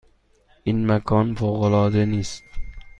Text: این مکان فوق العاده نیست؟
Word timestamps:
این 0.63 0.91
مکان 0.91 1.35
فوق 1.35 1.61
العاده 1.61 2.05
نیست؟ 2.05 2.43